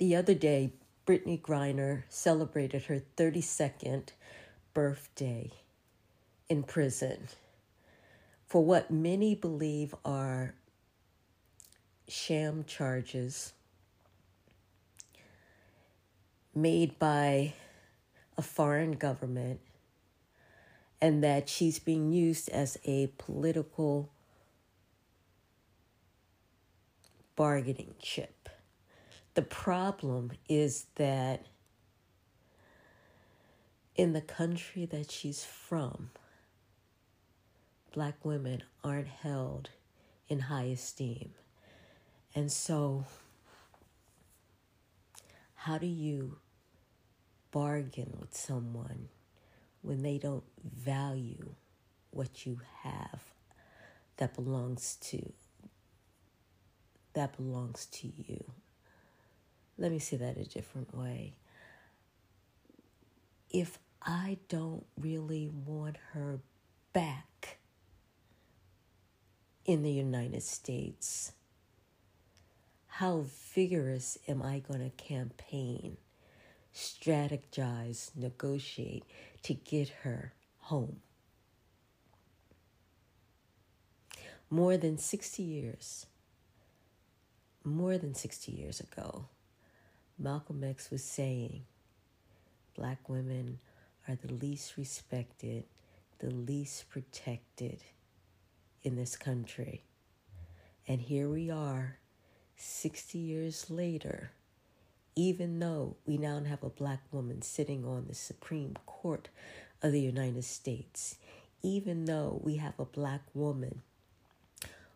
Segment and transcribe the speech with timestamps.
[0.00, 0.72] The other day,
[1.06, 4.12] Brittney Griner celebrated her 32nd
[4.72, 5.50] birthday
[6.48, 7.28] in prison
[8.46, 10.54] for what many believe are
[12.08, 13.52] sham charges
[16.54, 17.52] made by
[18.38, 19.60] a foreign government
[20.98, 24.08] and that she's being used as a political
[27.36, 28.48] bargaining chip.
[29.40, 31.46] The problem is that
[33.96, 36.10] in the country that she's from,
[37.90, 39.70] black women aren't held
[40.28, 41.30] in high esteem.
[42.34, 43.06] And so,
[45.54, 46.36] how do you
[47.50, 49.08] bargain with someone
[49.80, 51.54] when they don't value
[52.10, 53.22] what you have
[54.18, 55.32] that belongs to
[57.14, 58.44] that belongs to you?
[59.80, 61.32] Let me say that a different way.
[63.48, 66.40] If I don't really want her
[66.92, 67.56] back
[69.64, 71.32] in the United States,
[72.88, 75.96] how vigorous am I going to campaign,
[76.74, 79.04] strategize, negotiate
[79.44, 81.00] to get her home?
[84.50, 86.04] More than 60 years,
[87.64, 89.24] more than 60 years ago,
[90.22, 91.62] Malcolm X was saying
[92.76, 93.58] black women
[94.06, 95.64] are the least respected,
[96.18, 97.78] the least protected
[98.82, 99.82] in this country.
[100.86, 101.96] And here we are,
[102.56, 104.32] 60 years later,
[105.16, 109.30] even though we now have a black woman sitting on the Supreme Court
[109.82, 111.16] of the United States,
[111.62, 113.80] even though we have a black woman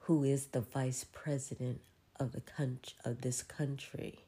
[0.00, 1.82] who is the vice president
[2.18, 4.20] of the country of this country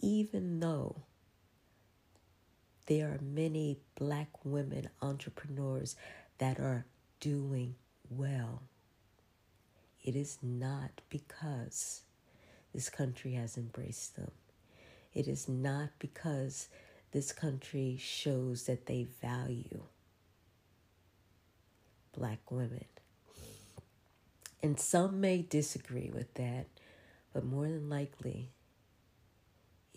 [0.00, 1.02] even though
[2.86, 5.96] there are many black women entrepreneurs
[6.38, 6.86] that are
[7.20, 7.74] doing
[8.08, 8.62] well,
[10.02, 12.02] it is not because
[12.72, 14.30] this country has embraced them.
[15.12, 16.68] It is not because
[17.12, 19.82] this country shows that they value
[22.12, 22.84] black women.
[24.62, 26.66] And some may disagree with that,
[27.32, 28.50] but more than likely,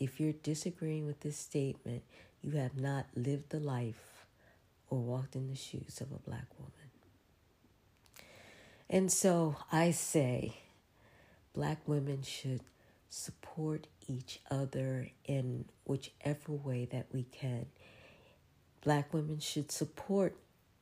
[0.04, 2.04] if you're disagreeing with this statement,
[2.42, 4.26] you have not lived the life
[4.90, 6.72] or walked in the shoes of a black woman.
[8.90, 10.58] And so I say,
[11.54, 12.62] black women should
[13.10, 17.68] support each other in whichever way that we can.
[18.84, 20.36] Black women should support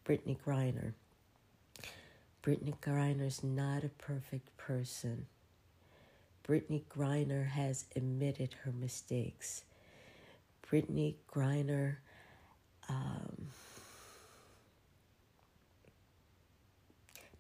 [0.05, 0.93] Brittney Griner.
[2.43, 2.73] Brittney
[3.25, 5.27] is not a perfect person.
[6.51, 9.63] Brittney Griner has admitted her mistakes.
[10.69, 11.95] Brittney Griner
[12.89, 13.47] um,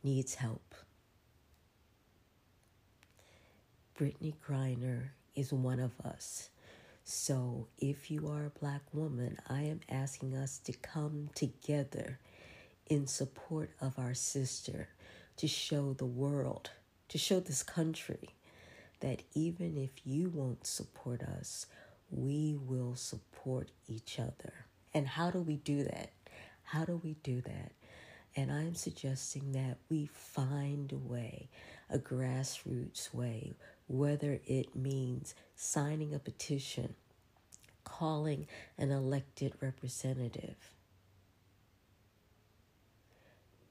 [0.01, 0.73] needs help.
[3.99, 6.49] Brittney Griner is one of us.
[7.03, 12.17] So if you are a black woman, I am asking us to come together
[12.87, 14.87] in support of our sister
[15.35, 16.69] to show the world,
[17.09, 18.29] to show this country
[19.01, 21.67] that even if you won't support us,
[22.09, 24.65] we will support each other.
[24.93, 26.11] And how do we do that?
[26.63, 27.71] How do we do that?
[28.35, 31.49] And I'm suggesting that we find a way,
[31.89, 33.53] a grassroots way,
[33.87, 36.95] whether it means signing a petition,
[37.83, 38.47] calling
[38.77, 40.55] an elected representative.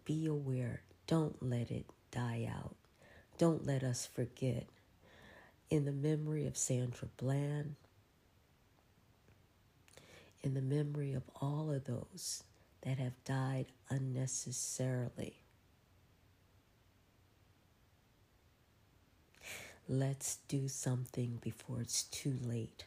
[0.04, 2.74] Be aware, don't let it die out.
[3.38, 4.66] Don't let us forget
[5.70, 7.76] in the memory of Sandra Bland,
[10.42, 12.42] in the memory of all of those
[12.82, 15.34] that have died unnecessarily.
[19.88, 22.84] Let's do something before it's too late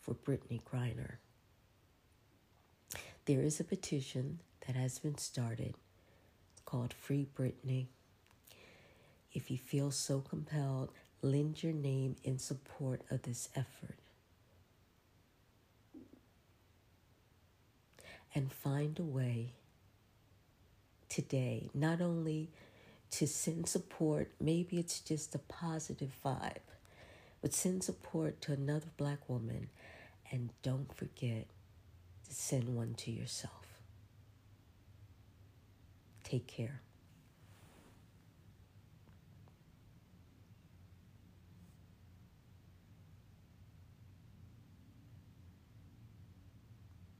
[0.00, 1.14] for Brittney Griner.
[3.24, 5.74] There is a petition that has been started
[6.64, 7.86] called Free Brittney.
[9.32, 10.90] If you feel so compelled,
[11.22, 13.96] lend your name in support of this effort.
[18.34, 19.52] And find a way
[21.08, 22.48] today, not only
[23.12, 26.56] to send support, maybe it's just a positive vibe,
[27.42, 29.68] but send support to another black woman
[30.30, 31.46] and don't forget
[32.26, 33.52] to send one to yourself.
[36.24, 36.80] Take care.